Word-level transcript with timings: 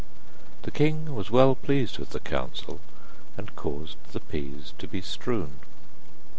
The 0.63 0.71
king 0.71 1.13
was 1.13 1.29
well 1.29 1.53
pleased 1.53 1.99
with 1.99 2.09
the 2.09 2.19
counsel, 2.19 2.79
and 3.37 3.55
caused 3.55 3.97
the 4.13 4.19
peas 4.19 4.73
to 4.79 4.87
be 4.87 4.99
strewn. 4.99 5.59